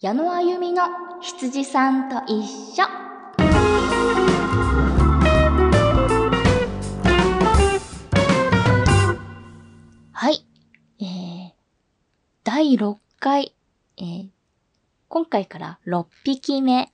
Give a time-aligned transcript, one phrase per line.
[0.00, 0.84] 矢野あゆみの
[1.20, 2.46] 羊さんと一
[2.80, 2.84] 緒。
[10.12, 10.46] はい。
[11.00, 11.50] えー、
[12.44, 13.56] 第6回、
[13.96, 14.28] えー、
[15.08, 16.92] 今回から6匹目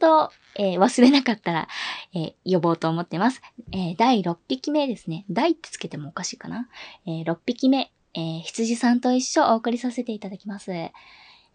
[0.00, 1.68] と、えー、忘れなかったら、
[2.14, 3.42] えー、呼ぼうと思ってます。
[3.72, 5.26] えー、第6匹目ですね。
[5.28, 6.70] 第ってつけてもおかしいかな。
[7.06, 10.72] えー、6匹目、えー、羊さんと一緒お送りさせていただきます。
[10.72, 10.92] え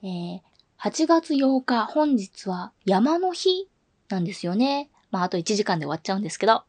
[0.03, 0.41] ー、
[0.83, 3.69] 8月8日、本日は山の日
[4.09, 4.89] なんですよね。
[5.11, 6.63] まあ、あと1時間で終わっちゃうんですけど。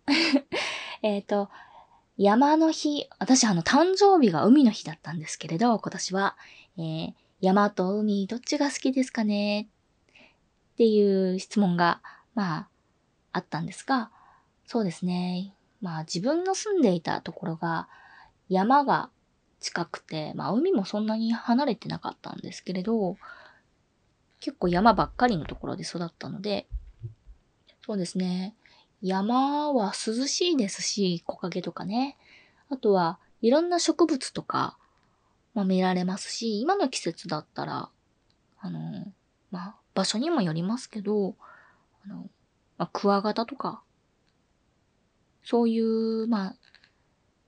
[1.01, 1.49] えっと、
[2.19, 6.37] 山の日、私あの誕生日が海の日だったんですけれど、今年は、
[6.77, 9.71] えー、山と海どっちが好きですかね？
[10.75, 12.03] っていう質問が、
[12.35, 12.69] まあ、
[13.33, 14.11] あったんですが、
[14.67, 15.55] そうですね。
[15.81, 17.89] まあ自分の住んでいたところが
[18.51, 19.09] 山が
[19.59, 23.17] 近くて、まあ海もそんなに離れてなかったんですけれど、
[24.43, 26.67] 結構山ばっかりのところで育ったので、
[27.87, 28.57] そうですね。
[29.01, 32.17] 山は涼しいですし、木陰とかね。
[32.69, 34.77] あとはいろんな植物とか、
[35.55, 37.89] まあ、見られますし、今の季節だったら、
[38.61, 39.13] あの、
[39.53, 41.37] まあ、場所にもよりますけど、
[42.05, 42.29] あの、
[42.79, 43.81] まあ、クワガタとか、
[45.45, 46.55] そういう、まあ、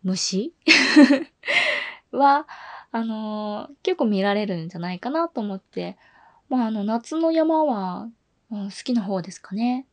[0.04, 0.52] 虫？
[2.12, 2.46] は、
[2.92, 5.96] あのー、結構見られるんじゃないかなと思って、
[6.48, 8.08] まあ、あの、夏の山は、
[8.50, 9.86] うん、好きな方ですかね。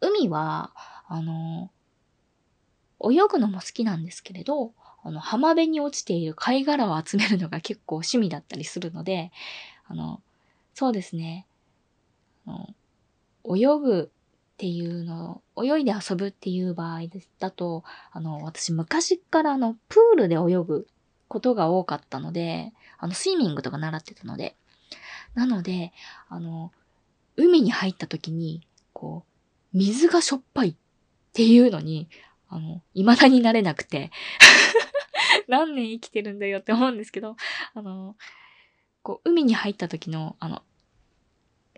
[0.00, 0.72] 海は、
[1.08, 1.70] あの、
[3.02, 4.72] 泳ぐのも好きなんですけれど、
[5.02, 9.30] あの、浜辺に落ちている貝殻を集めるのが結構趣味だったりするので、
[9.86, 10.20] あの、
[10.74, 11.46] そうですね。
[12.46, 12.74] あの
[13.56, 17.02] 泳ぐっていうの、泳いで遊ぶっていう場合
[17.38, 20.86] だと、あの、私昔からあの、プールで泳ぐ
[21.28, 24.56] ことが多かったので、あの、スイミングとか習ってたので、
[25.34, 25.92] なので、
[26.28, 26.72] あの、
[27.36, 29.24] 海に入った時に、こ
[29.74, 30.74] う、水がしょっぱいっ
[31.32, 32.08] ていうのに、
[32.48, 34.10] あの、未だになれなくて
[35.46, 37.36] 何年生きてるんだよって思うんですけど、
[37.74, 38.16] あの、
[39.02, 40.62] こう、海に入った時の、あの、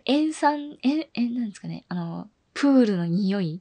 [0.06, 3.60] 塩酸、え、え、なんですかね、あの、プールの匂い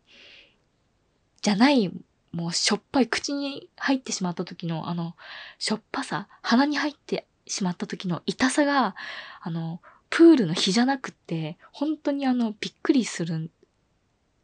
[1.41, 1.91] じゃない、
[2.31, 5.16] もうしょっぱい口に入ってしまった時の、あの、
[5.58, 8.96] しょっぱさ、鼻に入ってしまった時の痛さが、
[9.42, 13.52] あの、プールの日じゃなくって、本当にあの、びっくりするん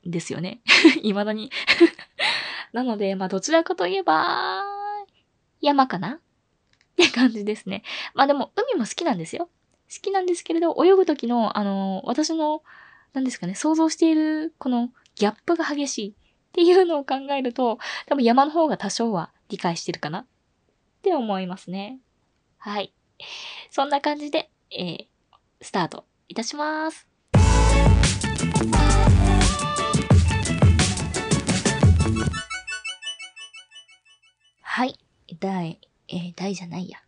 [0.05, 0.61] ですよね。
[1.01, 1.51] 未だに
[2.73, 4.63] なので、まあ、どちらかといえば、
[5.61, 6.13] 山かな？
[6.13, 6.19] っ
[6.95, 7.83] て感じですね。
[8.13, 9.49] まあでも、海も好きなんですよ。
[9.93, 12.63] 好きなんですけれど、泳ぐ時の、あの、私の、
[13.13, 16.13] 何ですかね、想像している、このギャップが激しいっ
[16.53, 20.25] ていうのを考えると、多分山の方が多少は理解してるかなっ
[21.01, 21.99] て思いますね。
[22.57, 22.94] はい。
[23.71, 25.07] そんな感じで、えー、
[25.61, 27.07] スタートいたします。
[34.61, 34.99] はい。
[35.39, 36.99] 第、えー、第じゃないや。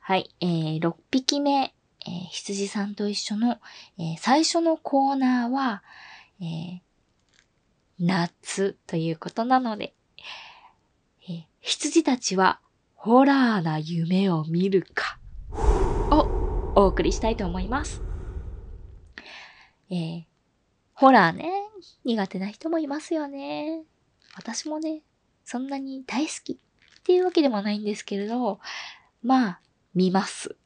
[0.00, 0.34] はい。
[0.40, 1.74] えー、6匹目、
[2.06, 3.58] えー、羊さんと一緒の、
[3.98, 5.82] えー、最初のコーナーは、
[6.40, 6.80] えー、
[7.98, 9.94] 夏ということなので、
[11.28, 12.60] えー、羊たちは
[13.04, 15.18] ホラーな夢を見るか
[16.10, 18.00] をお送りしたいと思います。
[19.90, 20.24] えー、
[20.94, 21.50] ホラーね、
[22.06, 23.82] 苦手な人もいますよね。
[24.38, 25.02] 私もね、
[25.44, 26.56] そんなに大好きっ
[27.02, 28.58] ていうわけでもないんですけれど、
[29.22, 29.60] まあ、
[29.94, 30.56] 見ます。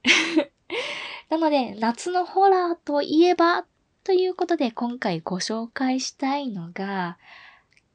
[1.30, 3.66] なので、夏のホラーといえば、
[4.04, 7.18] ということで今回ご紹介したいのが、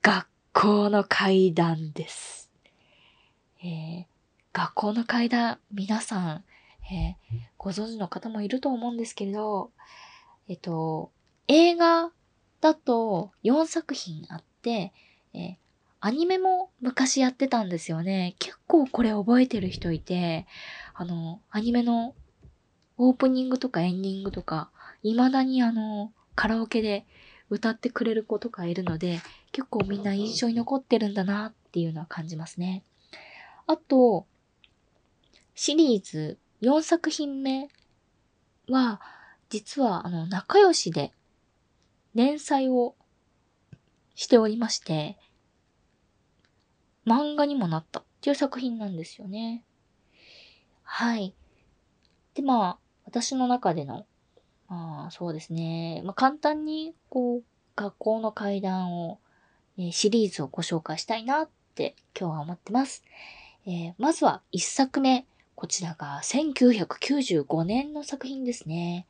[0.02, 2.52] 学校の階段です。
[3.64, 4.13] えー、
[4.54, 6.44] 学校の階段、皆さん、
[6.94, 9.72] えー、ご存知の方もいると思うんですけれど、
[10.48, 11.12] えっと、
[11.48, 12.12] 映画
[12.62, 14.94] だと4作品あって、
[15.34, 15.56] えー、
[16.02, 18.36] アニメも昔やってたんですよね。
[18.38, 20.46] 結構これ覚えてる人いて、
[20.94, 22.14] あの、アニメの
[23.00, 24.70] オープニングとかエンディングとか、
[25.02, 27.08] 未だにあの、カラオケで
[27.50, 29.20] 歌ってくれる子とかいるので、
[29.52, 32.84] 結構みんな印象に残ってるんだなっていうのは感じますね。
[33.66, 34.28] あと、
[35.56, 37.70] シリーズ4作品目
[38.70, 39.02] は、
[39.50, 41.12] 実はあの、仲良しで
[42.16, 42.96] 連載を
[44.16, 45.18] しておりまして、
[47.06, 49.64] 漫画にもなったっていう作品なんですよね。
[50.84, 51.36] はい。
[52.34, 54.06] で、まあ、私の中での、
[54.70, 56.02] まあ、そうですね。
[56.06, 57.44] まあ、簡単に、こう、
[57.76, 59.20] 学校の階段を、
[59.78, 63.04] えー、シリーズをご紹介したいなって今日は思ってます。
[63.66, 69.08] えー、まずは一作目、こちらが1995年の作品ですね。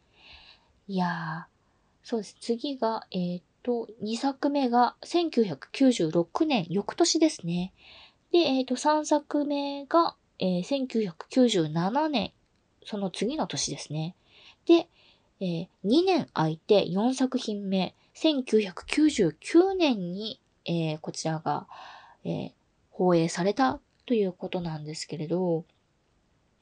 [0.88, 2.36] いやー、そうです。
[2.40, 7.74] 次が、えー、っと、2作目が1996年、翌年ですね。
[8.31, 12.31] で、えー、っと、3作目が、えー、1997年、
[12.86, 14.16] その次の年ですね。
[14.66, 14.89] で、
[15.39, 21.68] えー、2年空いて4作品目、1999年に、えー、こちらが、
[22.25, 22.51] えー、
[22.92, 25.66] 放映されたということなんですけれど、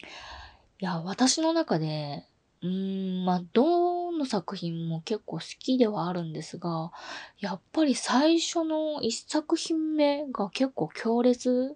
[0.01, 2.25] いや、私の中で、
[2.61, 6.91] うーん、まあ、どの作品も結構好きではあるんですが、
[7.39, 11.75] やっぱり最初の一作品目が結構強烈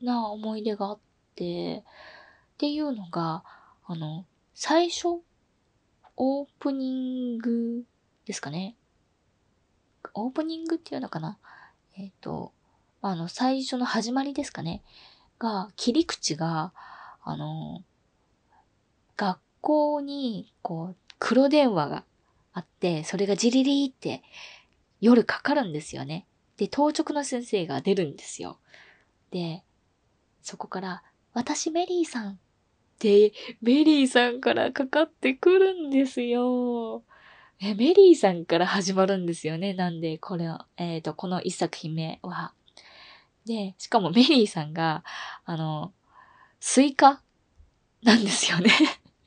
[0.00, 0.98] な思い出があっ
[1.34, 1.82] て、っ
[2.58, 3.42] ていうのが、
[3.86, 5.22] あの、最初、
[6.16, 7.84] オープニング
[8.26, 8.76] ですかね。
[10.14, 11.38] オープニングっていうのかな
[11.96, 12.52] えっ、ー、と、
[13.02, 14.82] あの、最初の始まりですかね。
[15.38, 16.72] が、切り口が、
[17.22, 17.84] あの、
[19.16, 22.04] 学校に、こう、黒電話が
[22.52, 24.22] あって、それがジリリって
[25.00, 26.26] 夜かかるんですよね。
[26.56, 28.58] で、当直の先生が出るんですよ。
[29.30, 29.62] で、
[30.42, 31.02] そこから、
[31.32, 32.36] 私メリーさんっ
[32.98, 33.32] て
[33.62, 37.04] メリーさんからかかってくるんですよ。
[37.60, 39.74] え、メリーさんから始まるんですよね？
[39.74, 42.52] なんで、これは、えっ、ー、と、この一作品目は。
[43.44, 45.04] で、しかもメリーさんが、
[45.44, 45.92] あの、
[46.60, 47.22] スイカ？
[48.02, 48.70] なんですよね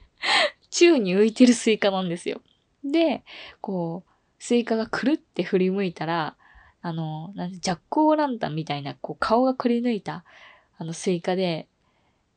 [0.70, 2.42] 宙に浮いてるスイカなんですよ。
[2.84, 3.24] で、
[3.62, 6.36] こう、スイカがくるって振り向いたら、
[6.82, 10.24] あの、なんジャックオーランタンみたいな、こう、顔がくり抜いた、
[10.78, 11.68] あの、スイカで、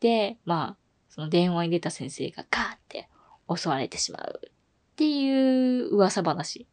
[0.00, 3.08] で、まあ、その電話に出た先生がガーって
[3.54, 4.50] 襲われてしまうっ
[4.96, 6.66] ていう噂話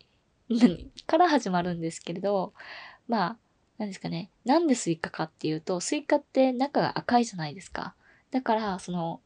[1.07, 2.53] から始まるんですけれど、
[3.07, 3.37] まあ、
[3.77, 4.29] 何ですかね。
[4.45, 7.95] なんでスイカかっていうと、スイカって中が赤いじゃないですか。
[8.33, 9.21] だから、その、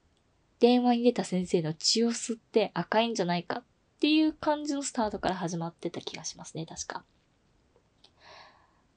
[0.59, 3.63] 電話に出た先生の血を吸って赤いんじゃないかっ
[4.01, 7.06] ていう感じのスタートから始まってた気がしますね、確か。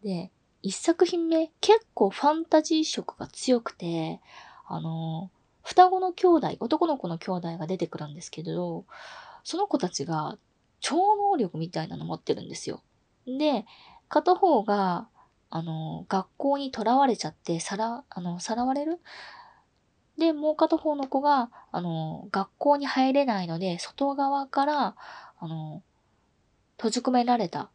[0.02, 4.20] で、一作品目、結構ファンタジー色が強くて、
[4.66, 5.30] あの、
[5.62, 8.86] 双子の兄弟、男の子の兄弟が出てくるんですけど、
[9.44, 10.38] その子たちが
[10.80, 12.82] 超能力みたいなの持ってるんですよ。
[13.26, 13.64] で、
[14.08, 15.06] 片方が、
[15.50, 19.00] あの、学校に囚われちゃって、さら、あの、さらわれる
[20.20, 24.96] で、もう片方の子が、あの、学校に入れないので、外側から、
[25.38, 25.82] あの、
[26.76, 27.70] 閉じ込められた、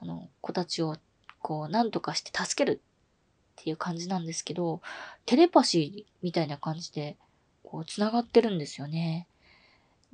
[0.00, 0.96] あの、子たちを、
[1.42, 4.80] こう、なんとかして助けるっていう感じなんですけど、
[5.26, 7.18] テレパシーみたいな感じで、
[7.62, 9.28] こう、繋がってるんですよね。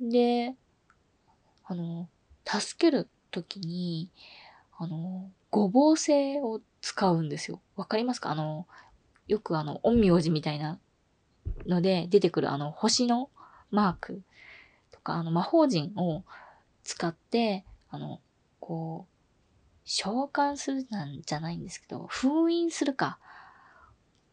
[0.01, 0.55] で、
[1.63, 2.09] あの、
[2.45, 4.11] 助けるときに、
[4.77, 7.61] あの、ごぼう星を使うんですよ。
[7.77, 8.31] わかりますか？
[8.31, 8.67] あの、
[9.27, 10.79] よくあの、陰陽師みたいな
[11.65, 13.29] ので出てくるあの星の
[13.71, 14.21] マーク
[14.91, 16.23] とか、あの魔法陣を
[16.83, 18.19] 使って、あの、
[18.59, 19.15] こう、
[19.83, 23.19] 召喚するなんじゃないんですけど、封印するか。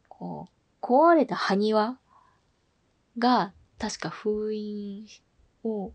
[0.08, 1.98] こう、壊れた埴輪
[3.18, 5.06] が確か封印
[5.64, 5.92] を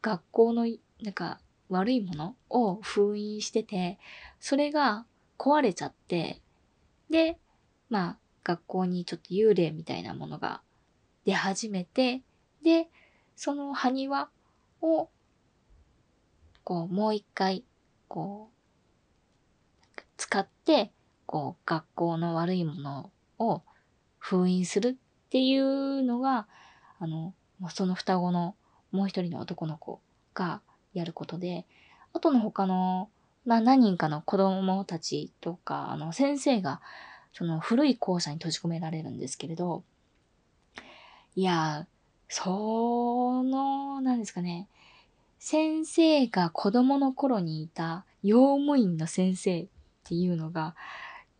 [0.00, 0.66] 学校の
[1.02, 3.98] なんか悪いものを封印してて、
[4.40, 5.06] それが
[5.38, 6.40] 壊れちゃって、
[7.10, 7.38] で、
[7.88, 10.62] まあ、学校にちょっと幽霊みたいなものが
[11.24, 12.22] 出始めて、
[12.62, 12.88] で、
[13.36, 14.28] その埴輪
[14.80, 15.08] を、
[16.64, 17.64] こう、もう一回、
[18.08, 18.50] こ
[19.96, 20.92] う、使って、
[21.26, 23.62] こう、学校の悪いものを
[24.18, 24.94] 封印するっ
[25.30, 26.46] ていうのが、
[26.98, 27.34] あの、
[27.70, 28.54] その双子の
[28.90, 30.00] もう一人の男の子
[30.34, 30.60] が
[30.94, 31.66] やることで、
[32.12, 33.08] あとの他の、
[33.44, 36.80] まあ何人かの子供たちとか、あの先生が
[37.32, 39.84] その古い校舎に閉じ込められるんですけれど、
[41.34, 41.86] いや、
[42.28, 44.68] その、なんですかね、
[45.38, 49.66] 先生が子供の頃にいた用務員の先生っ
[50.04, 50.74] ていうのが、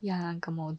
[0.02, 0.76] いや、なんかもう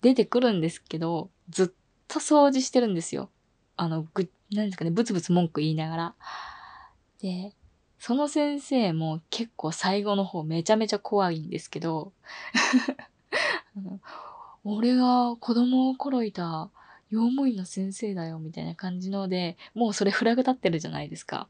[0.00, 1.68] 出てくるんですけど、ずっ
[2.08, 3.30] と掃除してるんですよ。
[3.76, 6.14] あの、ぐ、なんですかね、ブツブツ文句言いながら。
[7.20, 7.52] で、
[7.98, 12.12] その先生も結構最後の方めちゃめちゃ怖いんですけど
[14.70, 16.70] 俺が子供の頃いた
[17.08, 21.48] 用務員の先生だよみたいな感じので、もうそれフラグ立ってるじゃないですか。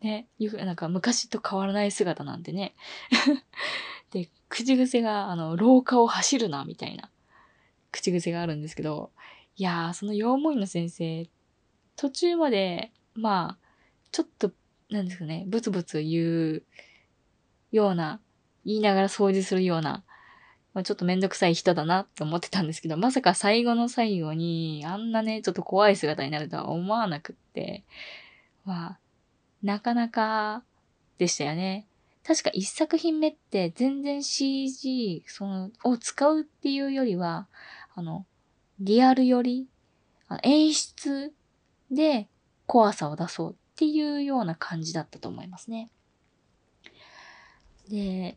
[0.00, 2.74] ね、なんか昔と変わらない姿なんてね。
[4.10, 7.10] で、口癖が、あの、廊下を走るな、みたいな
[7.92, 9.12] 口癖があるんですけど、
[9.56, 11.28] いやー、その用務員の先生、
[11.94, 13.66] 途中まで、まあ、
[14.10, 14.52] ちょっと、
[14.90, 16.62] なんですかね、ブツブツ言う
[17.70, 18.20] ような、
[18.64, 20.04] 言いながら掃除するような
[20.76, 27.82] ま、ちょっとめんどくさい人だなって思ってたんですけど、まさか最後の最後に、あんなね、ちょっと怖い姿になるとは思わなくって、
[28.66, 28.98] まあ、
[29.62, 30.62] なかなか
[31.16, 31.86] でしたよね。
[32.26, 37.48] 確か一作品目って全然 CG そのを使うっていうよりは、
[37.94, 38.26] あの、
[38.78, 39.68] リアルより、
[40.42, 41.32] 演出
[41.90, 42.28] で
[42.66, 45.88] 怖さを出そうっていうような感じだったと思いますね。
[47.88, 48.36] で、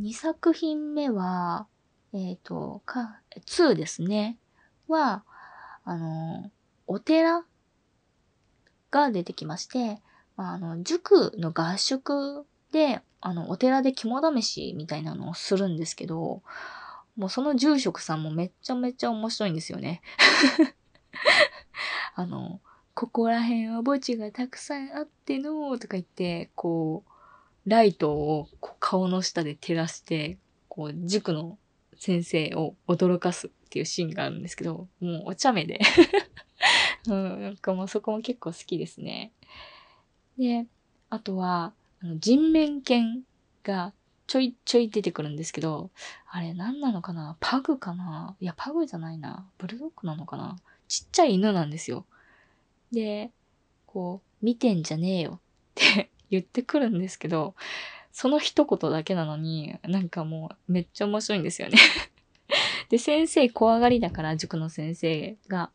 [0.00, 1.66] 2作品目は、
[2.12, 4.38] えっ、ー、と、か、2ですね。
[4.88, 5.24] は、
[5.84, 6.50] あの、
[6.86, 7.44] お寺
[8.90, 10.00] が出てきまして、
[10.36, 16.42] まあ、あの、塾の合宿で、あの、お寺で肝試しみたいなのをするんですけど、
[17.16, 20.02] もうその住職さんもめっちゃめちゃ面白いんですよね。
[22.14, 22.60] あの、
[22.94, 27.07] ここら辺は墓地がたくさんあっての、とか言って、こう、
[27.68, 31.58] ライトをこう顔の下で照らして、こう、塾の
[31.96, 35.80] 先生を驚かすっていうシーンがあるんですけど、もうお茶目で
[37.06, 39.32] うん、なんかもうそこも結構好きですね。
[40.38, 40.66] で、
[41.10, 43.22] あとは、あの人面犬
[43.64, 43.92] が
[44.26, 45.90] ちょいちょい出てくるんですけど、
[46.30, 47.36] あれ何なのかな？
[47.40, 48.36] パグかな？
[48.40, 49.48] いや、パグじゃないな。
[49.58, 50.56] ブルドッグなのかな？
[50.86, 52.06] ちっちゃい犬なんですよ。
[52.92, 53.30] で、
[53.86, 55.40] こう、見てんじゃねえよっ
[55.74, 57.54] て言ってくるんですけど、
[58.12, 61.78] その一言だけなのに、なんかもうめっちゃ面白いんですよね
[62.88, 65.70] で、先生怖がりだから、塾の先生が、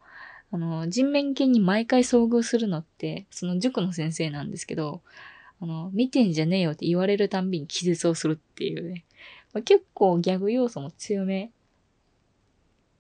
[0.52, 5.02] あの、人面犬に毎回遭遇するのって、その塾の先生なんですけど、
[5.60, 9.06] あの、見てんじゃねえよって言われるたんびに気絶をするっていうね。
[9.54, 11.52] まあ、結構ギャグ要素も強め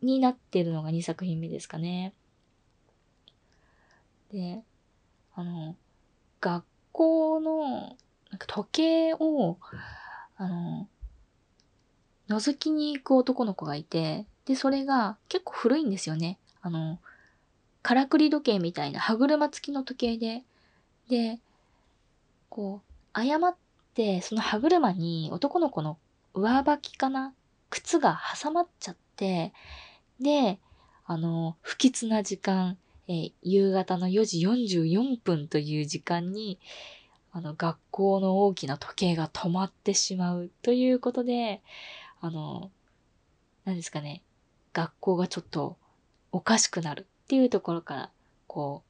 [0.01, 2.13] になってるのが2作品目ですかね。
[4.31, 4.61] で、
[5.35, 5.75] あの、
[6.39, 6.63] 学
[6.93, 7.97] 校の
[8.31, 9.57] なんか時計を、
[10.37, 10.87] あの、
[12.29, 16.39] 覗きに行く男の子がいて、で、それが結構古いんですよね。
[16.61, 16.99] あの、
[17.81, 20.43] からくり時計みたいな歯車付きの時計で、
[21.09, 21.39] で、
[22.49, 23.55] こう、誤っ
[23.93, 25.97] て、その歯車に男の子の
[26.33, 27.33] 上履きかな
[27.69, 29.53] 靴が挟まっちゃって、
[30.19, 30.59] で、
[31.05, 36.59] あの、不吉な時間、えー、夕方の4時44分という時間に、
[37.31, 41.61] あの、学校の大きな時計が止まってしまうということで、
[42.21, 42.71] あの、
[43.65, 44.21] 何ですかね、
[44.71, 45.77] 学校がちょっと
[46.31, 48.11] おかしくなるっていうところから、
[48.47, 48.83] こ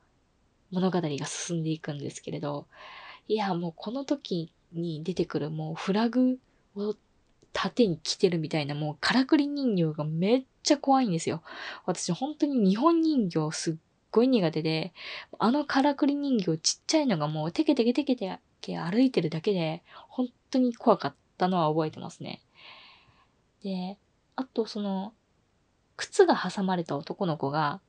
[0.71, 2.67] う、物語が進んでいくんですけれど、
[3.27, 6.37] いや、もうこの時に出てくるもうフラグ
[6.75, 6.95] を
[7.53, 11.43] 縦に来てるみたいなもうからくり人形がめっちゃ怖いんですよ。
[11.85, 13.75] 私本当に日本人形すっ
[14.13, 14.93] ごい苦手で、
[15.39, 22.41] あのからくり人形ちっちゃいのがもうテケテケテケテケ歩いてるだけで本当に怖かったのは覚えてますね。
[23.63, 23.97] で、
[24.35, 25.13] あとその、
[25.97, 27.81] 靴が挟まれた男の子が、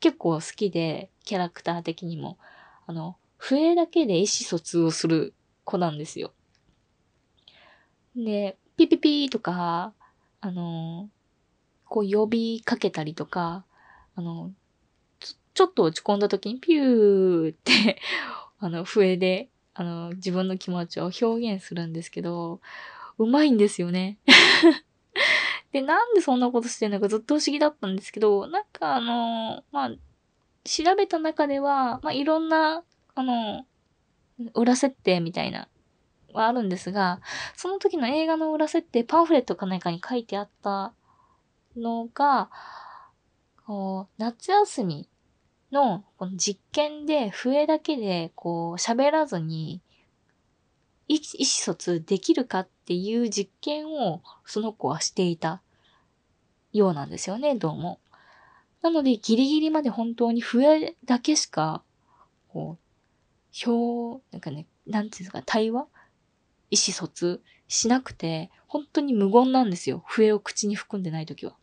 [0.00, 2.38] 結構好きで、キャラクター的にも。
[2.86, 5.34] あの、笛だけで意思疎通をする
[5.64, 6.32] 子なんですよ。
[8.14, 9.92] で、ピピピーとか、
[10.40, 11.10] あの、
[11.84, 13.64] こう呼びかけたりとか、
[14.16, 14.52] あの、
[15.54, 18.00] ちょっと落ち込んだ時にピューって
[18.58, 22.60] あの、笛で、あの、自分の気持ちを表現するんですけど、
[23.18, 24.18] うまいんですよね。
[25.72, 29.90] で、なんでそんなことしてんのかずっと不思議だったんですけど、なんかあの、まあ、
[30.64, 32.82] 調べた中では、まあ、いろんな
[33.14, 33.66] あの、
[34.52, 35.68] 裏設定みたいな、
[36.34, 37.20] はあるんですが、
[37.56, 40.92] その時の映画の裏設定、パンフレットか何かに書いてあった
[41.76, 42.50] のが、
[43.66, 45.08] こう、夏休み
[45.72, 49.82] のこの実験で笛だけでこう喋らずに
[51.08, 55.62] 意思疎通できるかっていう実験をその子はしていた
[56.72, 57.98] ようなんですよね、どうも。
[58.82, 61.82] なのでギリギリまで本当に笛だけしか
[62.48, 65.86] こう表、なんかね、なんていうんですか、対話
[66.70, 70.04] 意思疎通しなくて、本当に無言なんですよ。
[70.06, 71.56] 笛を口に含んでないときは。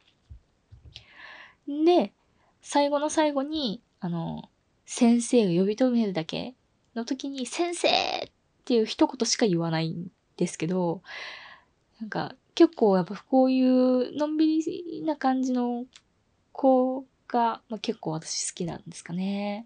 [1.68, 2.14] で、
[2.62, 4.50] 最後の最後に、あの、
[4.86, 6.56] 先生を呼び止めるだけ
[6.96, 8.32] の時に、先生っ
[8.66, 11.02] ていう一言しか言わないんですけど、
[12.00, 15.86] なんか、結構やっぱこういうのんびりな感じの
[16.52, 19.66] 子が、まあ、結構私好きなんですかね。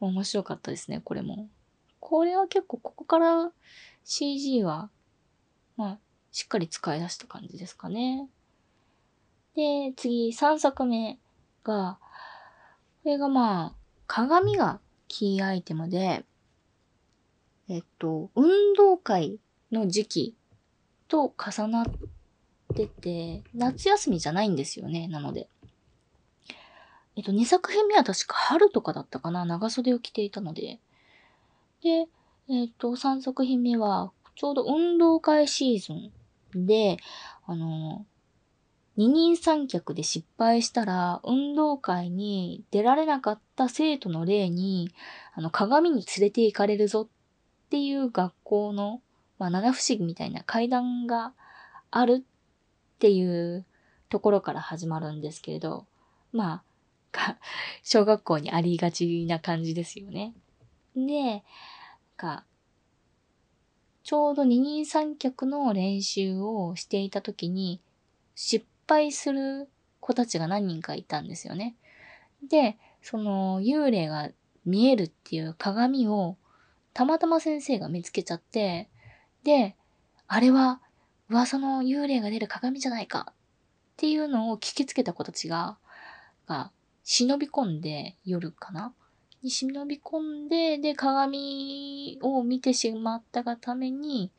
[0.00, 1.48] 面白かったですね、これも。
[2.00, 3.52] これは結構ここから
[4.04, 4.90] CG は、
[5.76, 5.98] まあ、
[6.32, 8.28] しっかり使い出した感じですかね。
[9.54, 11.18] で、次、3作目
[11.64, 11.98] が、
[13.02, 13.74] これがまあ、
[14.06, 16.24] 鏡がキーアイテムで、
[17.68, 19.38] えっと、運動会
[19.70, 20.36] の時期
[21.08, 21.86] と重なっ
[22.74, 25.48] てて、夏休みじゃないんですよね、なので。
[27.16, 30.80] えっと、2作品目は確か春とかだったかな、長袖を着ていたので。
[31.82, 32.08] で、
[32.48, 35.92] えっと、3作品目は、ちょうど運動会シーズ
[36.58, 36.98] ンで、
[37.46, 38.06] あの、
[39.00, 44.92] 二人三脚で失敗したら、運動会に出られなかった生徒の例に、
[45.32, 49.00] あの、鏡に連れて行かれるぞっていう学校の、
[49.38, 51.32] まあ、七不思議みたいな階段が
[51.90, 53.64] あるっていう
[54.10, 55.86] ところから始まるんですけれど、
[56.34, 56.62] ま
[57.14, 57.38] あ、
[57.82, 60.34] 小学校にありがちな感じですよね。
[60.94, 61.42] で、
[62.18, 62.44] か、
[64.04, 67.80] ちょうど二人三脚の練習をしていた時に、
[68.34, 69.68] 失敗する
[70.00, 71.76] 子たちが何人かいたんですよね。
[72.48, 74.30] で、その幽霊が
[74.66, 76.36] 見えるっていう鏡を
[76.92, 78.88] たまたま先生が見つけちゃって、
[79.44, 79.76] で、
[80.26, 80.80] あれは
[81.28, 83.34] 噂の幽霊が出る鏡じゃないかっ
[83.96, 85.78] ていうのを聞きつけた子たちが、
[86.46, 86.72] が
[87.04, 88.92] 忍び込んで夜かな？
[89.42, 94.30] に忍び込んで、で、鏡を見てしまったがために、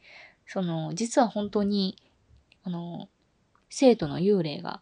[0.46, 1.98] その、実は本当に、
[2.64, 3.10] あの、
[3.72, 4.82] 生徒の幽霊が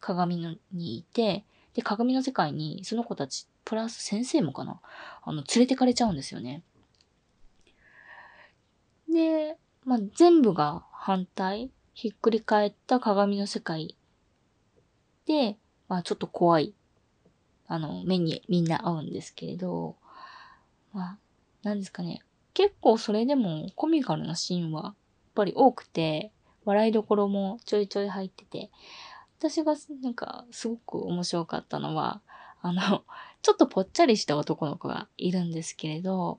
[0.00, 4.80] 鏡のにいて、で、鏡の世界にその子たち、プラス先生もかな
[5.22, 6.62] あの、連れてかれちゃうんですよね。
[9.12, 13.96] で、まあ、全部が反対、ひっくり返った鏡の世界
[15.26, 15.56] で、
[15.88, 16.74] まあ、ちょっと怖い、
[17.66, 19.96] あの、目にみんな合うんですけれど、
[20.92, 21.18] まあ、
[21.64, 22.22] なんですかね。
[22.54, 24.94] 結構それでもコミカルなシーンはやっ
[25.34, 26.30] ぱり多くて、
[26.64, 28.70] 笑いどころもちょいちょい入ってて、
[29.38, 32.22] 私がなんかすごく面白かったのは、
[32.60, 33.04] あの、
[33.42, 36.38] ちょっとぽっちゃりした男の子がいるんですけれど、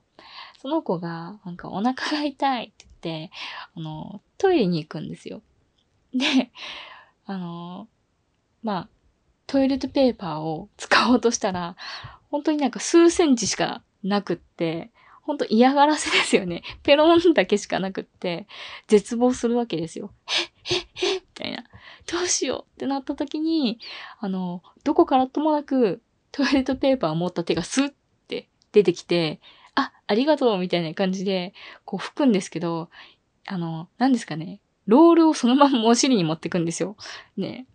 [0.58, 3.30] その子がなんかお腹が痛いって言って、
[3.76, 5.42] あの、トイレに行くんですよ。
[6.14, 6.50] で、
[7.26, 7.88] あの、
[8.62, 8.88] まあ、
[9.46, 11.76] トイレットペーパーを使おうとしたら、
[12.30, 14.90] 本当になんか数センチしかなくって、
[15.24, 16.62] ほんと嫌がらせですよね。
[16.84, 18.46] ペロンだけしかなくって、
[18.88, 20.12] 絶望するわけですよ。
[20.26, 21.64] へっ、へっ、へっ、みたいな。
[22.12, 23.78] どうしようってなった時に、
[24.20, 27.94] あの、どこからともなく、トイレットペーパーを持った手がスッっ
[28.28, 29.40] て出てきて、
[29.74, 32.90] あ、ありがとうみたいな感じで、こう拭くんですけど、
[33.46, 34.60] あの、何ですかね。
[34.86, 36.96] ロールをそのままお尻に持ってくんですよ。
[37.36, 37.66] ね。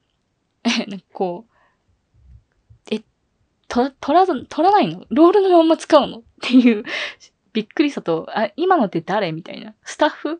[0.87, 1.53] なんかこう、
[2.91, 2.99] え、
[3.67, 5.05] と、取ら、取らないの？
[5.09, 6.19] ロールのまんま使うの？
[6.19, 6.83] っていう
[7.59, 9.75] びっくりしたと、あ、今のって誰みたいな。
[9.83, 10.35] スタッフ？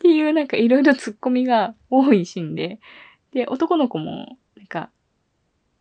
[0.00, 2.80] ていうなんかいろいろ突っ込みが多いシーンで。
[3.30, 4.90] で、男の子も、なんか、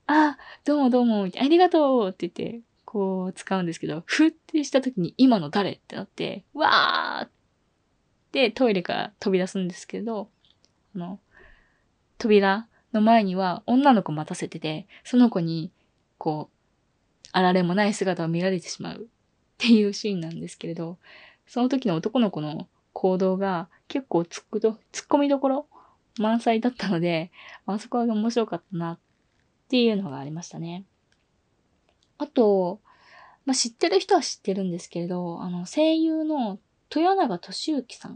[0.06, 7.30] あ、どうもどうも、ありがとうって言って、こう使うんですけど、ふってした時に今の誰ってなって、わーっ
[8.32, 10.30] てトイレから飛び出すんですけど、
[10.96, 11.20] あの、
[12.20, 15.72] 扉の前には女の子待たせてて、その子に、
[16.20, 19.08] こう、あられもない姿を見られてしまう
[19.62, 20.98] っていうシーンなんですけれど、
[21.46, 25.68] その時の男の子の行動が結構突っ込突っ込みどころ
[26.18, 27.32] 満載だったので、
[27.68, 29.00] あそこは面白かったなっ
[29.70, 30.84] ていうのがありましたね。
[32.18, 32.82] あと、
[33.46, 36.58] まあ、知ってる人は知ってるんですけれど、あの、声優の
[36.96, 38.16] 豊永俊之さんっ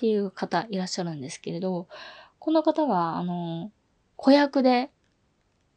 [0.00, 1.86] ていう方いらっしゃるんですけれど、
[2.38, 3.70] この方が、あの、
[4.16, 4.90] 子役で、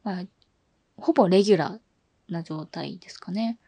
[0.04, 0.24] まあ、
[0.96, 3.58] ほぼレギュラーな状態ですかね。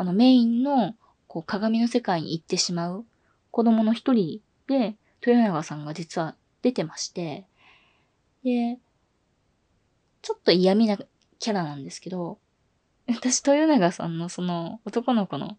[0.00, 0.94] あのメインの
[1.26, 3.04] こう鏡の世界に行ってしまう
[3.50, 7.44] 子供の一人で、豊永さんが実は出てまして、
[8.42, 8.78] で、
[10.22, 10.96] ちょっと嫌味な
[11.38, 12.38] キャラなんですけど、
[13.08, 15.58] 私、豊永さんのその男の子の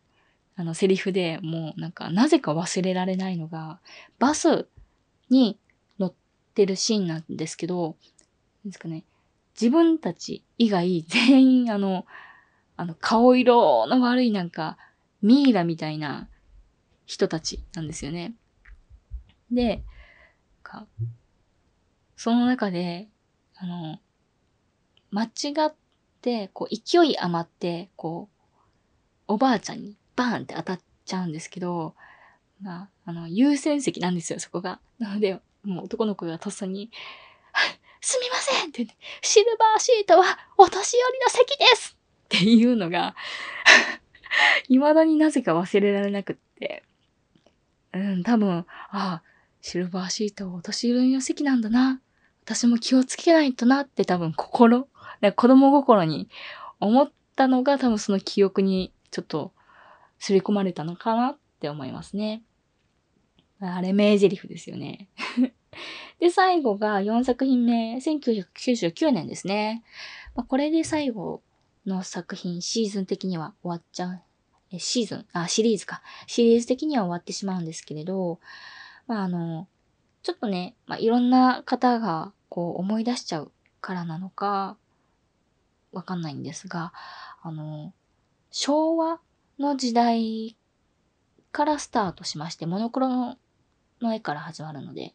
[0.55, 3.79] あのセリフでもうなんかなぜか忘れられないのが、
[4.17, 4.67] バス
[5.29, 5.59] に
[5.99, 6.13] 乗っ
[6.55, 7.95] てるシーンなんですけど、
[8.65, 9.03] ですかね、
[9.53, 12.07] 自分たち以外全員あの、
[12.81, 14.75] あの、顔色の悪いなんか、
[15.21, 16.27] ミイラみたいな
[17.05, 18.33] 人たちなんですよね。
[19.51, 19.83] で、
[20.63, 20.87] か、
[22.15, 23.07] その中で、
[23.55, 23.99] あの、
[25.11, 25.29] 間違
[25.67, 25.75] っ
[26.23, 28.29] て、こう、勢い余って、こ
[29.27, 31.93] う、おばあちゃんにバーンって当たっちゃうんですけど、
[32.63, 34.79] まあ、あの、優先席なんですよ、そこが。
[34.97, 36.89] なので、もう男の子がとっさに、
[38.01, 42.00] すみませんって言って、シルバーシートはお年寄りの席です
[42.37, 43.13] っていうのが
[44.69, 46.83] 未だになぜか忘れられなくって。
[47.93, 49.23] うん、多分、ああ、
[49.59, 52.01] シルバーシートお年寄りの席なんだな。
[52.43, 54.87] 私も気をつけないとなって多分心、
[55.35, 56.29] 子供心に
[56.79, 59.51] 思ったのが多分その記憶にちょっと
[60.19, 62.43] 刷り込まれたのかなって思いますね。
[63.59, 65.09] あれ名台詞ですよね。
[66.19, 69.83] で、最後が4作品目、1999年ですね。
[70.35, 71.43] まあ、これで最後
[71.85, 74.21] の作品、シーズン的には終わっちゃう。
[74.71, 76.01] え、シーズン、あ、シリーズか。
[76.27, 78.39] シリーズ的には終わってしまうんですけれど、
[79.07, 79.67] まあ、あの、
[80.23, 84.77] ちょっとね、まあ、いろんな方が、こう、思い出しちゃうからなのか、
[85.91, 86.93] わかんないんですが、
[87.41, 87.93] あの、
[88.51, 89.19] 昭和
[89.59, 90.55] の時代
[91.51, 93.37] からスタートしまして、モノクロ
[94.01, 95.13] の絵から始まるので、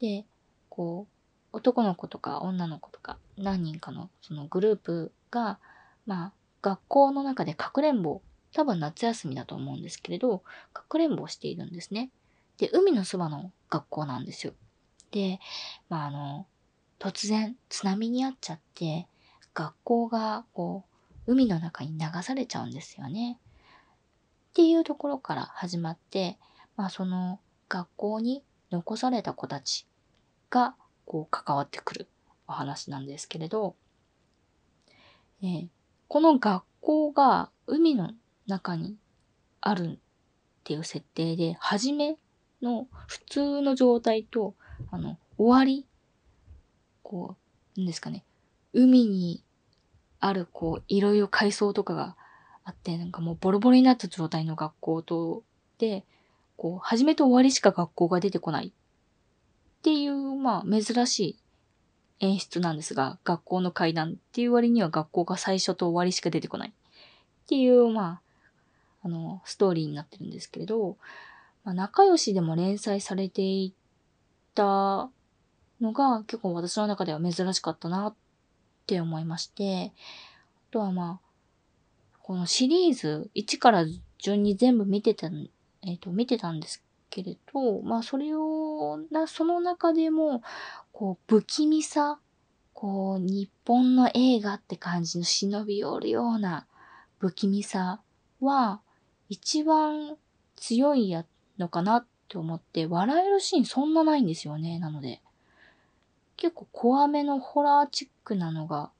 [0.00, 0.24] で、
[0.68, 1.06] こ
[1.52, 5.58] う、男の子とか女の子とか何人かのそのグループが、
[6.06, 12.10] まあ、学校の中でかくれんぼ、多分夏休みだと思うんですけれど、かくれんぼをしているんですね。
[12.58, 14.54] で、海のそばの学校なんですよ。
[15.10, 15.40] で、
[15.88, 16.46] まあ、あの、
[16.98, 19.08] 突然津波にあっちゃって、
[19.54, 20.84] 学校がこ
[21.26, 23.38] う、海の中に流されちゃうんですよね。
[24.50, 26.38] っていうところから始まって、
[26.76, 29.86] まあその学校に残された子たち
[30.50, 30.74] が
[31.06, 32.08] こう関わってくる
[32.46, 33.74] お話なんですけれど、
[35.42, 35.68] えー、
[36.08, 38.12] この学校が海の
[38.46, 38.96] 中に
[39.60, 39.98] あるっ
[40.64, 42.16] ていう設定で、初め
[42.62, 44.54] の普通の状態と、
[44.90, 45.86] あの、終わり、
[47.02, 47.36] こ
[47.76, 48.24] う、なんですかね、
[48.72, 49.42] 海に
[50.20, 52.16] ある、こう、いろいろ階層とかが
[52.64, 55.42] あって、なんかもうボロボロになった状態の学校と、
[55.78, 56.04] で、
[56.56, 58.70] こう、初めと終わりしか学校が出てこないっ
[59.82, 61.38] ていう、まあ、珍しい
[62.24, 66.68] 演出なんですが、学校の階段っていう割には学校が最初と終わりしか出てこない。
[66.68, 68.20] っていう、ま
[69.02, 70.96] あ、あの、ストーリーになってるんですけれど、
[71.64, 73.74] まあ、仲良しでも連載されてい
[74.54, 75.10] た
[75.80, 78.14] のが結構私の中では珍しかったなっ
[78.86, 79.92] て思いまして、
[80.70, 83.84] あとはまあ、このシリーズ1から
[84.18, 88.63] 順に全部見てた、えっ、ー、と、見てたんですけれど、まあそれを、
[89.10, 90.42] な、その中でも、
[90.92, 92.20] こう、不気味さ、
[92.72, 96.66] こう、日本の映画って感じの忍び寄るような
[97.18, 98.00] 不気味さ
[98.40, 98.80] は、
[99.28, 100.16] 一番
[100.56, 101.24] 強いや、
[101.58, 105.22] のかなって思って、笑えるシーンそんなないんですよね、なので。
[106.36, 108.90] 結構怖めのホラーチックなのが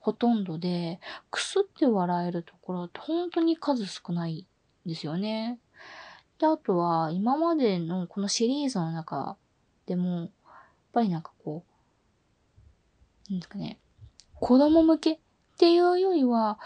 [0.00, 0.98] ほとんどで、
[1.30, 4.46] くすって笑えるところって本当に数少ない
[4.86, 5.58] んですよね。
[6.40, 9.36] で、あとは今までのこのシリーズの中
[9.84, 10.30] でも、やっ
[10.92, 11.64] ぱりなんかこ
[13.28, 13.78] う、なんですかね、
[14.34, 15.18] 子供向けっ
[15.58, 16.58] ていうよりは、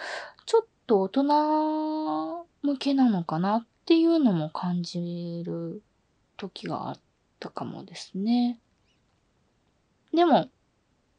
[0.47, 5.83] ちょっと大人向けなのかなっていうのも感じる
[6.37, 7.01] 時があっ
[7.41, 8.61] たかもですね。
[10.15, 10.49] でも、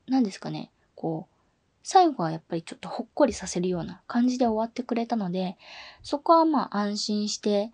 [0.08, 1.36] 何ですかね、こう、
[1.84, 5.58] 最後はやっぱりちょっとほっこりさせるような感じで終わってくれたので、
[6.04, 7.74] そこはまあ安心して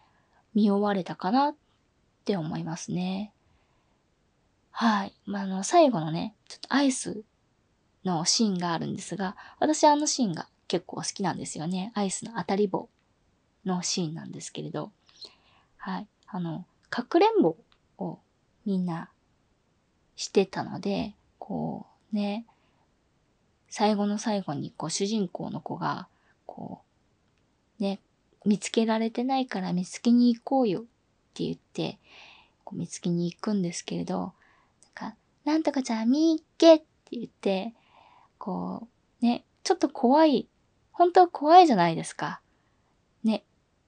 [0.54, 1.56] 見終われたかなっ
[2.26, 3.32] て思いますね。
[4.72, 5.14] はい。
[5.26, 7.24] まあ、あの、最後のね、ちょっとアイス
[8.04, 11.92] のシーンがあるんですが、私あのシーンが結構好きなんですよね。
[11.96, 12.90] アイスの当たり棒
[13.66, 14.92] のシーンなんですけれど。
[15.78, 16.08] はい。
[16.28, 17.56] あの、かくれんぼ
[17.98, 18.20] を
[18.66, 19.10] みんな
[20.16, 22.46] してたので、こうね、
[23.70, 26.08] 最後の最後にこう主人公の子が、
[26.46, 26.82] こ
[27.80, 28.00] う、ね、
[28.46, 30.84] 見つけられてないから見つけに行こうよっ
[31.34, 32.00] て言って、
[32.64, 37.74] こう見つけに行くんですけれど、なんか、なんとかちゃん見っけって言って、
[38.38, 38.88] こ
[39.22, 40.48] う、ね、ちょっと怖い、
[40.92, 42.42] 本当は怖いじゃないですか。
[43.24, 43.44] ね。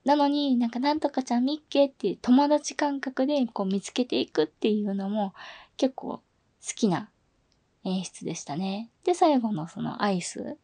[0.05, 5.33] なのになんかなんとかちゃん見っけって友達感覚でこう見つけていくっていうのも
[5.77, 6.23] 結構好
[6.75, 7.09] きな
[7.85, 8.89] 演出でしたね。
[9.03, 10.57] で、最後のそのアイス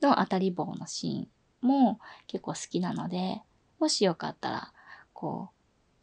[0.00, 1.28] の当たり棒のシーン
[1.64, 3.42] も結構好きなので、
[3.80, 4.72] もしよかったら、
[5.12, 5.50] こ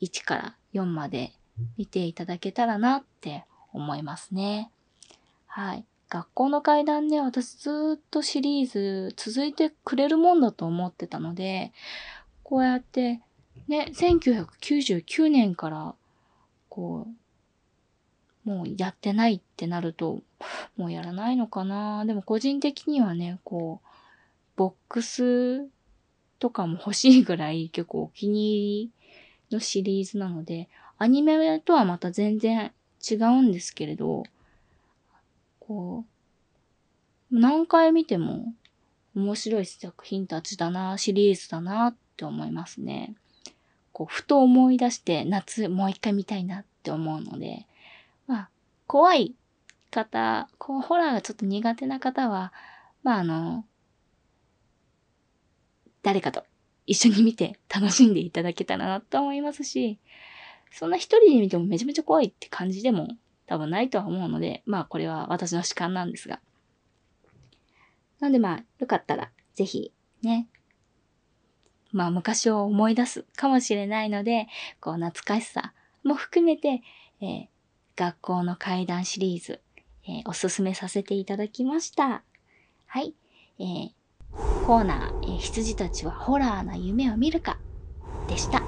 [0.02, 1.34] う、1から4まで
[1.78, 4.72] 見ていただけたらなって思いますね。
[5.46, 5.86] はい。
[6.10, 11.72] 学校の階段ね、私ずっとシリーズ続いてくれるもんだと思ってたので、
[12.44, 13.22] こうやって
[13.68, 15.96] ね、1999年から
[16.68, 20.22] こうもうやってないってなると、
[20.76, 22.06] もうやらないのかな。
[22.06, 23.88] でも個人的にはね、こう、
[24.62, 25.68] ボックス
[26.38, 28.92] とかも欲しいぐらい結構お気に入
[29.50, 30.70] りのシリーズなので、
[31.00, 32.72] アニメとはまた全然
[33.02, 34.22] 違うんですけれど、
[35.60, 36.06] こ
[37.32, 38.54] う、何回見ても
[39.16, 43.16] 面白い作品たちだな、シリーズだなって思いますね。
[43.94, 47.66] こう、ふと思い出して夏もう一回見たいなって思うので、
[48.28, 48.50] まあ、
[48.86, 49.34] 怖い
[49.90, 52.54] 方、こう、ホラーがちょっと苦手な方は、
[53.02, 53.66] まあ、あの、
[56.04, 56.44] 誰かと
[56.86, 60.00] 一緒に見て楽しんでいただけたらなと思いますし、
[60.72, 63.08] そんな一人で見てもめちゃめちゃ怖いって感じでも
[63.46, 66.40] 多分ないとは思うので、まあこれは私の主観なんですが。
[68.20, 70.48] なんでまあ、よかったら、ぜひ、ね、
[71.92, 74.48] まあ昔を思い出すかもしれないので、
[74.80, 76.82] こう懐かしさも含めて、
[77.20, 77.48] えー、
[77.96, 79.62] 学校の階段シリーズ、
[80.06, 82.24] えー、おすすめさせていただきました。
[82.86, 83.14] はい。
[83.60, 83.90] えー、
[84.32, 87.58] コーナー、え、羊たちはホラーな夢を見るか？
[88.28, 88.62] でした。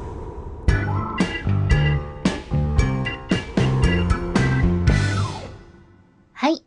[6.34, 6.64] はい。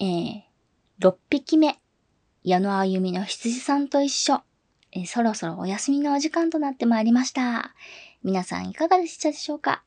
[0.00, 0.42] えー、
[1.00, 1.78] 6匹目。
[2.44, 4.40] 矢野あゆみの羊さんと一緒。
[4.92, 7.74] えー、そろそろお休みのお時間となってまいりました。
[8.22, 9.82] 皆さんいかがでしたでしょうか？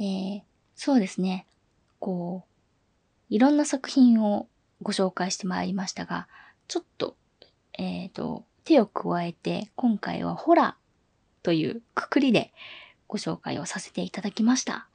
[0.00, 0.40] えー、
[0.74, 1.46] そうですね。
[2.00, 4.48] こう、いろんな作品を
[4.82, 6.26] ご紹介してまいりましたが、
[6.66, 7.16] ちょっと、
[7.78, 12.52] えっ、ー、と、手を加えて、今回はホラーというくくりで
[13.06, 14.88] ご紹介をさせていただきました。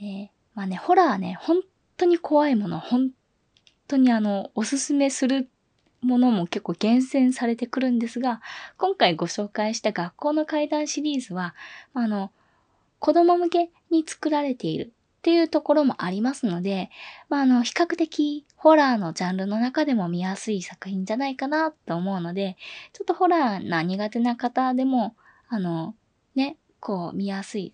[0.00, 1.60] えー、まあね、ホラーね、本
[1.96, 3.10] 当に怖いもの、本
[3.88, 5.50] 当にあの、おすすめする
[6.00, 8.40] ものも結構厳選されてくるんですが、
[8.78, 11.54] 今回ご紹介した学校の階段シリーズは、
[11.94, 12.32] あの、
[12.98, 14.92] 子供向けに作られている
[15.22, 16.90] っていうところもありますので、
[17.28, 22.56] まあ、あの、比較的ホラーのジャンルの中でも見やすい作品じゃないかなと思うので、
[22.92, 25.14] ちょっとホラーな苦手な方でも、
[25.48, 25.94] あの、
[26.34, 27.72] ね、こう見やすい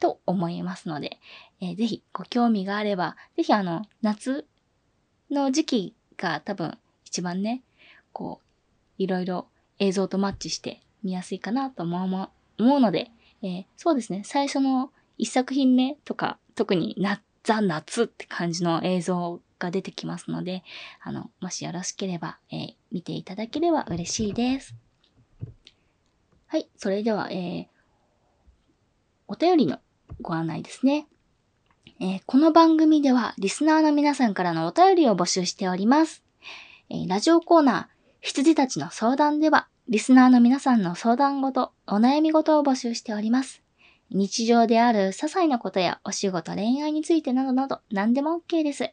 [0.00, 1.20] と思いますので、
[1.60, 4.48] えー、ぜひご興味があれば、ぜひあの、夏
[5.30, 7.62] の時期が多分一番ね、
[8.12, 8.46] こう、
[8.98, 9.46] いろいろ
[9.78, 20.62] 映像とマッチして見やすいかなと思う思うので、えー、そうですね、最初の一作品目とか、特にな、ザ・夏って感じの映像が出てきますので、
[21.00, 24.74] あの、もしよろしければ、えー、見ていただければ嬉しいです。
[26.46, 27.66] はい、それでは、えー、
[29.26, 29.78] お便りの
[30.20, 31.06] ご案内ですね。
[32.00, 36.22] えー、この番組ではリスナーの皆さんからのお便りを募集しております。
[36.90, 37.86] えラジオコーナー、
[38.20, 43.62] 羊たちの相談では、リスナーの皆さんの相談ごと、お悩みごとを募集しております。
[44.14, 48.92] 日常である些細なことやお仕事、恋愛についてなどなど何でも OK です。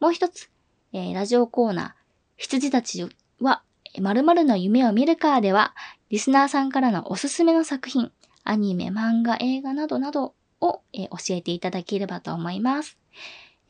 [0.00, 0.50] もう一つ、
[0.92, 1.92] えー、ラジオコーナー、
[2.36, 3.06] 羊たち
[3.40, 3.62] は、
[3.98, 5.74] 〇〇の夢を見るかでは、
[6.10, 8.12] リスナーさんからのおすすめの作品、
[8.44, 12.98] アニメ、漫画、映画などなどを、えー、教えていただければと思います。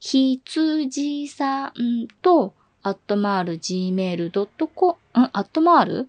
[0.00, 2.96] ひつじさんと、アッ
[5.12, 6.08] トマール gmail.com、んアットマール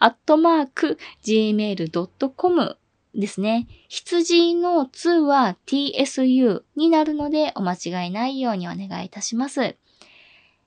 [0.00, 2.76] アットマーク gmail.com
[3.14, 3.68] ですね。
[3.88, 9.62] 羊の2は tsu になるのでお間違いないようにお願いいたします。
[9.62, 9.76] え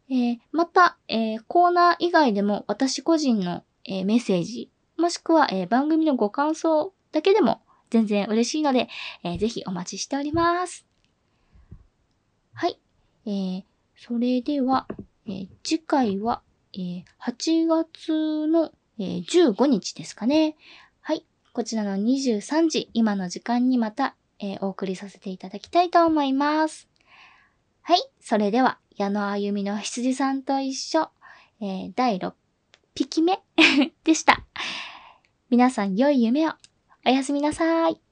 [0.09, 8.87] ー、また、えー、コーナー以外でも私個人の、えー、メッセージ、もしくは、え番組のご感想だけでも全然嬉しいので、
[9.23, 10.85] えぜひお待ちしております。
[12.53, 12.79] はい。
[13.25, 13.63] えー、
[13.95, 14.87] それでは、
[15.27, 16.41] え、次回は、
[16.73, 20.55] えー、8月の、えー、15日ですかね。
[21.01, 21.25] はい。
[21.53, 26.87] こちらの23時、今の時間にまた、えー、お送りさせていただきたいと思います。
[27.81, 27.99] はい。
[28.19, 31.09] それでは、矢野あゆみの羊さんと一緒、
[31.61, 32.33] えー、第6
[32.95, 33.39] 匹目
[34.03, 34.43] でした。
[35.49, 36.53] 皆さん良い夢を。
[37.05, 38.06] おやすみなさい。